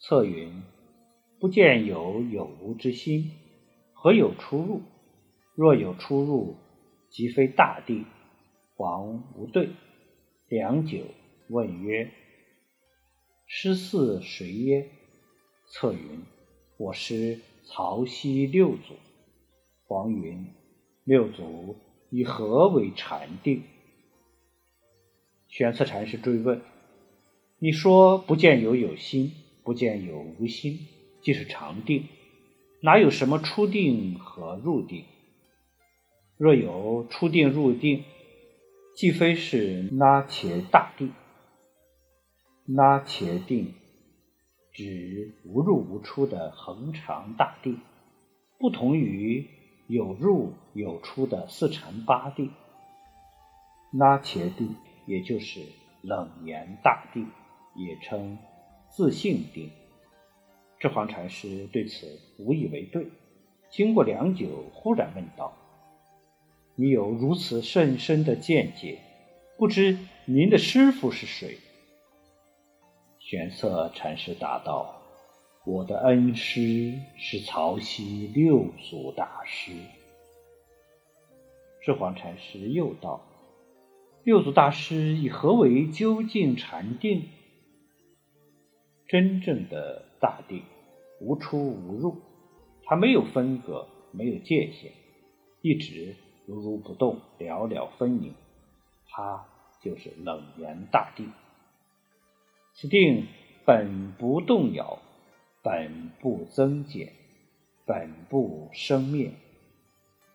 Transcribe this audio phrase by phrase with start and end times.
[0.00, 0.62] 策云：
[1.40, 3.32] 不见有有无之心，
[3.92, 4.82] 何有出入？
[5.56, 6.56] 若有出入，
[7.10, 8.04] 即非大地。
[8.76, 9.70] 黄无对。
[10.46, 11.02] 良久，
[11.48, 12.12] 问曰：
[13.46, 14.88] 师嗣谁耶？
[15.66, 16.22] 策云：
[16.76, 18.94] 我师曹溪六祖。
[19.88, 20.46] 黄云：
[21.02, 21.74] 六祖
[22.10, 23.64] 以何为禅定？
[25.48, 26.62] 玄策禅师追问：
[27.58, 29.32] 你说不见有有心？
[29.68, 30.78] 不见有无心，
[31.20, 32.08] 即是常定，
[32.80, 35.04] 哪有什么初定和入定？
[36.38, 38.02] 若有初定入定，
[38.96, 41.12] 既非是那切大定。
[42.64, 43.74] 那切定
[44.72, 47.78] 指无入无出的恒常大定，
[48.58, 49.46] 不同于
[49.86, 52.50] 有入有出的四禅八定。
[53.92, 54.74] 那切定
[55.04, 55.60] 也就是
[56.00, 57.28] 冷言大定，
[57.76, 58.38] 也称。
[58.90, 59.70] 自性定，
[60.80, 63.06] 智黄禅师对此无以为对。
[63.70, 65.56] 经过良久，忽然问道
[66.74, 68.98] ：“你有如此甚深的见解，
[69.56, 71.58] 不知您的师傅是谁？”
[73.20, 75.02] 玄策禅师答道
[75.66, 79.72] ：“我的恩师是曹溪六祖大师。”
[81.84, 83.22] 智黄禅师又道
[84.24, 87.28] ：“六祖大师以何为究竟禅定？”
[89.08, 90.62] 真正的大定，
[91.18, 92.20] 无出无入，
[92.84, 94.92] 它没有分隔，没有界限，
[95.62, 96.14] 一直
[96.44, 98.34] 如如不动，了了分明，
[99.08, 99.46] 它
[99.82, 101.32] 就是冷言大定。
[102.74, 103.26] 此定
[103.64, 104.98] 本不动摇，
[105.62, 107.14] 本不增减，
[107.86, 109.32] 本不生灭，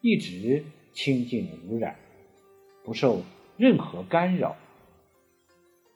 [0.00, 1.96] 一直清净无染，
[2.84, 3.22] 不受
[3.56, 4.56] 任何干扰，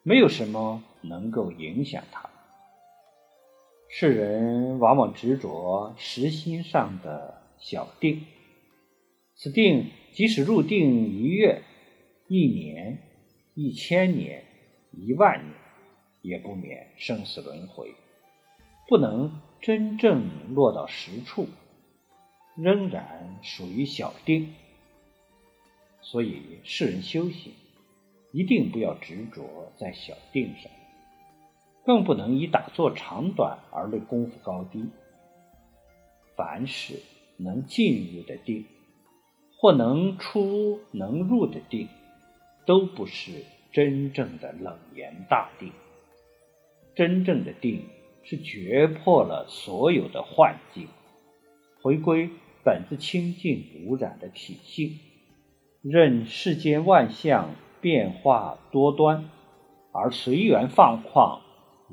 [0.03, 2.34] 没有什么能够影响它。
[3.97, 8.27] 世人往往执着实心上的小定，
[9.37, 11.63] 此定即使入定一月、
[12.27, 12.99] 一年、
[13.55, 14.43] 一千年、
[14.91, 15.55] 一万年，
[16.23, 17.95] 也不免生死轮回，
[18.89, 21.47] 不能真正落到实处，
[22.57, 24.55] 仍然属于小定。
[26.01, 27.53] 所以世人修行，
[28.33, 30.69] 一定不要执着在小定上。
[31.85, 34.89] 更不能以打坐长短而论功夫高低。
[36.37, 36.95] 凡是
[37.37, 38.65] 能进入的定，
[39.57, 41.89] 或能出能入的定，
[42.67, 45.73] 都不是真正的冷言大定。
[46.95, 47.83] 真正的定
[48.23, 50.89] 是绝破了所有的幻境，
[51.83, 52.31] 回归
[52.65, 54.99] 本自清净无染的体性，
[55.83, 59.29] 任世间万象变化多端，
[59.93, 61.41] 而随缘放旷。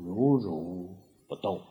[0.06, 0.95] 如如
[1.28, 1.62] 不动。